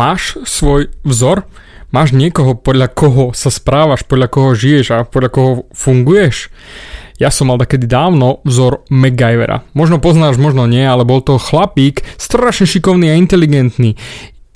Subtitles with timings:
[0.00, 1.44] máš svoj vzor,
[1.92, 6.48] máš niekoho, podľa koho sa správaš, podľa koho žiješ a podľa koho funguješ.
[7.20, 9.68] Ja som mal takedy dávno vzor MacGyvera.
[9.76, 14.00] Možno poznáš, možno nie, ale bol to chlapík, strašne šikovný a inteligentný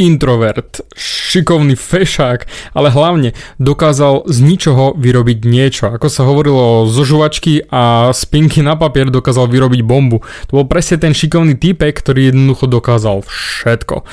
[0.00, 5.92] introvert, šikovný fešák, ale hlavne dokázal z ničoho vyrobiť niečo.
[5.92, 10.24] Ako sa hovorilo zo žuvačky a spinky na papier dokázal vyrobiť bombu.
[10.48, 14.08] To bol presne ten šikovný typek, ktorý jednoducho dokázal všetko.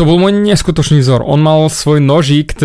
[0.00, 1.20] To bol môj neskutočný vzor.
[1.28, 2.56] On mal svoj nožík,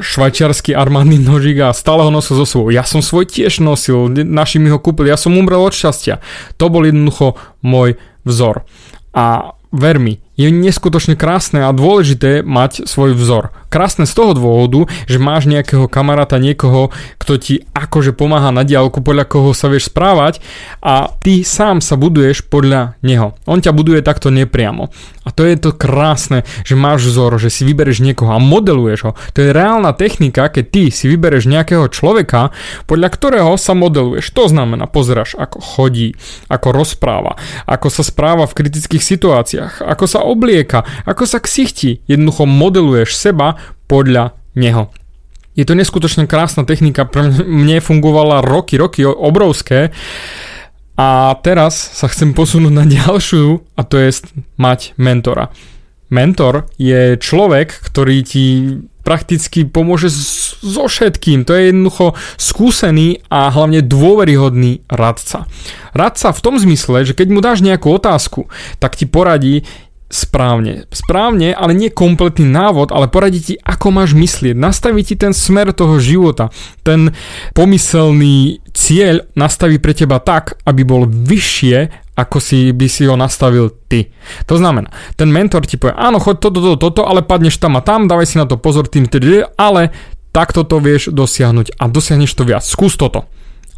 [0.00, 2.72] švajčiarsky armádny nožík a stále ho nosil so sebou.
[2.72, 6.24] Ja som svoj tiež nosil, naši mi ho kúpili, ja som umrel od šťastia.
[6.56, 8.64] To bol jednoducho môj vzor.
[9.12, 13.52] A ver mi, je neskutočne krásne a dôležité mať svoj vzor.
[13.68, 16.90] Krásne z toho dôvodu, že máš nejakého kamaráta, niekoho,
[17.20, 20.42] kto ti akože pomáha na diálku, podľa koho sa vieš správať
[20.82, 23.36] a ty sám sa buduješ podľa neho.
[23.44, 24.90] On ťa buduje takto nepriamo.
[25.20, 29.12] A to je to krásne, že máš vzor, že si vybereš niekoho a modeluješ ho.
[29.36, 32.50] To je reálna technika, keď ty si vybereš nejakého človeka,
[32.88, 34.32] podľa ktorého sa modeluješ.
[34.32, 36.16] To znamená, pozeráš, ako chodí,
[36.48, 37.36] ako rozpráva,
[37.68, 42.06] ako sa správa v kritických situáciách, ako sa oblieka, ako sa ksichti.
[42.06, 43.58] Jednoducho modeluješ seba
[43.90, 44.94] podľa neho.
[45.58, 49.90] Je to neskutočne krásna technika, pre mne fungovala roky, roky obrovské.
[50.94, 54.20] A teraz sa chcem posunúť na ďalšiu a to je
[54.60, 55.50] mať mentora.
[56.10, 58.46] Mentor je človek, ktorý ti
[59.00, 61.48] prakticky pomôže so všetkým.
[61.48, 65.48] To je jednoducho skúsený a hlavne dôveryhodný radca.
[65.96, 68.50] Radca v tom zmysle, že keď mu dáš nejakú otázku,
[68.82, 69.64] tak ti poradí,
[70.10, 70.90] správne.
[70.90, 74.58] Správne, ale nie kompletný návod, ale poradí ti, ako máš myslieť.
[74.58, 76.50] Nastaví ti ten smer toho života.
[76.82, 77.14] Ten
[77.54, 83.70] pomyselný cieľ nastaví pre teba tak, aby bol vyššie, ako si by si ho nastavil
[83.86, 84.10] ty.
[84.50, 87.80] To znamená, ten mentor ti povie, áno, choď toto, toto, toto, ale padneš tam a
[87.80, 89.06] tam, dávaj si na to pozor tým,
[89.56, 89.94] ale
[90.34, 92.66] takto to vieš dosiahnuť a dosiahneš to viac.
[92.66, 93.30] Skús toto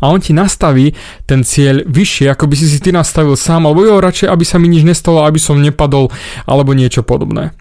[0.02, 0.98] a on ti nastaví
[1.30, 4.58] ten cieľ vyššie, ako by si si ty nastavil sám, alebo jo, radšej, aby sa
[4.58, 6.10] mi nič nestalo, aby som nepadol,
[6.42, 7.54] alebo niečo podobné.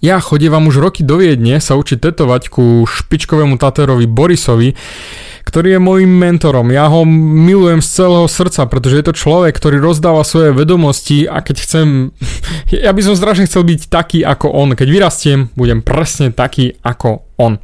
[0.00, 4.72] Ja chodievam už roky do Viedne sa učiť tetovať ku špičkovému tatérovi Borisovi,
[5.44, 6.72] ktorý je môjim mentorom.
[6.72, 11.44] Ja ho milujem z celého srdca, pretože je to človek, ktorý rozdáva svoje vedomosti a
[11.44, 11.86] keď chcem,
[12.86, 14.72] ja by som strašne chcel byť taký ako on.
[14.72, 17.56] Keď vyrastiem, budem presne taký ako on.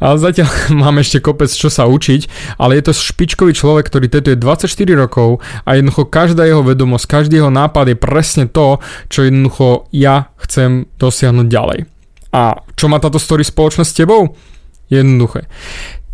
[0.00, 0.48] Ale zatiaľ
[0.82, 5.44] mám ešte kopec čo sa učiť, ale je to špičkový človek, ktorý tetuje 24 rokov
[5.64, 10.88] a jednoducho každá jeho vedomosť, každý jeho nápad je presne to, čo jednoducho ja chcem
[10.98, 11.80] dosiahnuť ďalej.
[12.36, 14.36] A čo má táto story spoločnosť s tebou?
[14.92, 15.48] Jednoduché.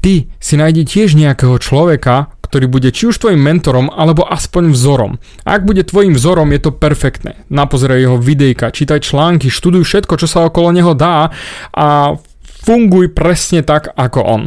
[0.03, 5.16] Ty si nájdi tiež nejakého človeka, ktorý bude či už tvojim mentorom, alebo aspoň vzorom.
[5.47, 7.48] Ak bude tvojim vzorom, je to perfektné.
[7.48, 11.32] Napozeraj jeho videjka, čítaj články, študuj všetko, čo sa okolo neho dá
[11.72, 12.19] a
[12.62, 14.43] funguj presne tak ako on.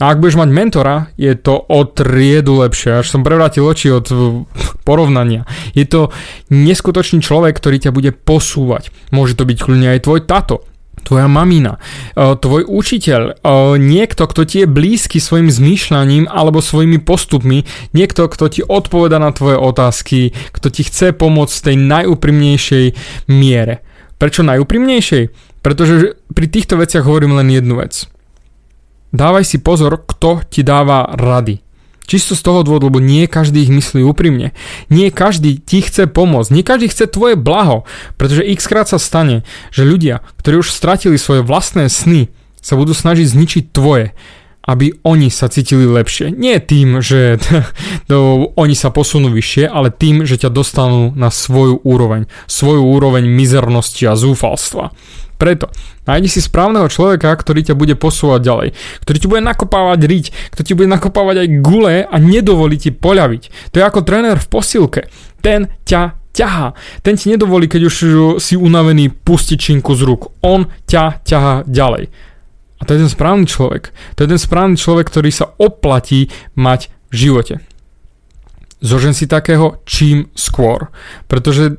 [0.00, 3.04] A ak budeš mať mentora, je to o triedu lepšie.
[3.04, 4.08] Až som prevrátil oči od
[4.88, 5.44] porovnania.
[5.76, 6.08] Je to
[6.48, 8.88] neskutočný človek, ktorý ťa bude posúvať.
[9.12, 10.64] Môže to byť kľudne aj tvoj tato,
[11.04, 11.76] tvoja mamina,
[12.16, 13.32] e, tvoj učiteľ, e,
[13.76, 19.36] niekto, kto ti je blízky svojim zmýšľaním alebo svojimi postupmi, niekto, kto ti odpoveda na
[19.36, 22.86] tvoje otázky, kto ti chce pomôcť v tej najúprimnejšej
[23.28, 23.84] miere.
[24.20, 25.49] Prečo najúprimnejšej?
[25.60, 28.08] Pretože pri týchto veciach hovorím len jednu vec.
[29.10, 31.60] Dávaj si pozor, kto ti dáva rady.
[32.10, 34.50] Čisto z toho dôvodu, lebo nie každý ich myslí úprimne.
[34.90, 36.50] Nie každý ti chce pomôcť.
[36.50, 37.86] Nie každý chce tvoje blaho.
[38.18, 42.26] Pretože x krát sa stane, že ľudia, ktorí už stratili svoje vlastné sny,
[42.58, 44.10] sa budú snažiť zničiť tvoje
[44.66, 46.32] aby oni sa cítili lepšie.
[46.32, 47.40] Nie tým, že
[48.10, 52.28] to, oni sa posunú vyššie, ale tým, že ťa dostanú na svoju úroveň.
[52.44, 54.92] Svoju úroveň mizernosti a zúfalstva.
[55.40, 55.72] Preto
[56.04, 58.68] nájdi si správneho človeka, ktorý ťa bude posúvať ďalej,
[59.00, 63.72] ktorý ti bude nakopávať riť, ktorý ti bude nakopávať aj gule a nedovolí ti poľaviť.
[63.72, 65.08] To je ako tréner v posilke.
[65.40, 66.76] Ten ťa ťahá.
[67.00, 67.96] Ten ti nedovolí, keď už
[68.36, 70.30] si unavený, pustiť činku z rúk.
[70.44, 72.29] On ťa ťahá ďalej.
[72.80, 73.92] A to je ten správny človek.
[74.16, 77.54] To je ten správny človek, ktorý sa oplatí mať v živote.
[78.80, 80.88] Zožen si takého čím skôr.
[81.28, 81.76] Pretože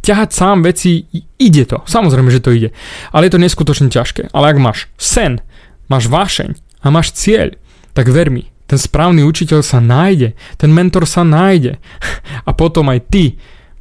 [0.00, 1.04] ťahať sám veci,
[1.36, 1.84] ide to.
[1.84, 2.72] Samozrejme, že to ide.
[3.12, 4.32] Ale je to neskutočne ťažké.
[4.32, 5.44] Ale ak máš sen,
[5.92, 7.56] máš vášeň a máš cieľ,
[7.92, 11.76] tak ver mi, ten správny učiteľ sa nájde, ten mentor sa nájde
[12.48, 13.24] a potom aj ty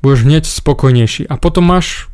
[0.03, 2.11] budeš hneď spokojnejší a potom máš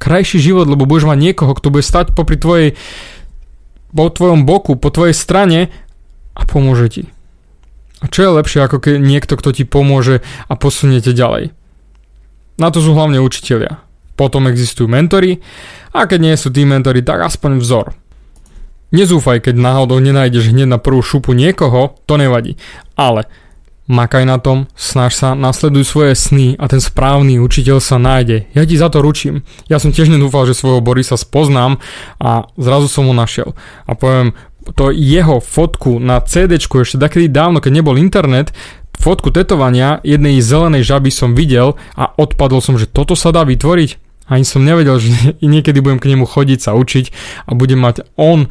[0.00, 2.68] krajší život, lebo budeš mať niekoho, kto bude stať popri tvojej
[3.90, 5.70] po tvojom boku, po tvojej strane
[6.34, 7.02] a pomôže ti.
[8.00, 11.52] A čo je lepšie ako keď niekto, kto ti pomôže a posuniete ďalej?
[12.56, 13.80] Na to sú hlavne učitelia.
[14.16, 15.40] Potom existujú mentory
[15.92, 17.96] a keď nie sú tí mentory, tak aspoň vzor.
[18.90, 22.58] Nezúfaj, keď náhodou nenájdeš hneď na prvú šupu niekoho, to nevadí.
[22.98, 23.30] Ale
[23.90, 28.46] makaj na tom, snaž sa, nasleduj svoje sny a ten správny učiteľ sa nájde.
[28.54, 29.42] Ja ti za to ručím.
[29.66, 31.82] Ja som tiež nedúfal, že svojho Borisa spoznám
[32.22, 33.58] a zrazu som ho našiel.
[33.90, 34.38] A poviem,
[34.78, 38.54] to jeho fotku na CD ešte takedy dávno, keď nebol internet,
[38.94, 43.90] fotku tetovania jednej zelenej žaby som videl a odpadol som, že toto sa dá vytvoriť.
[44.30, 45.10] Ani som nevedel, že
[45.42, 47.10] niekedy budem k nemu chodiť sa učiť
[47.50, 48.46] a budem mať on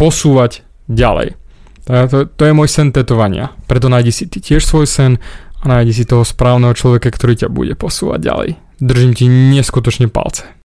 [0.00, 1.43] posúvať ďalej.
[1.84, 3.52] To, to je môj sen tetovania.
[3.68, 5.20] Preto nájdi si ty tiež svoj sen
[5.60, 8.50] a nájdi si toho správneho človeka, ktorý ťa bude posúvať ďalej.
[8.80, 10.48] Držím ti neskutočne palce.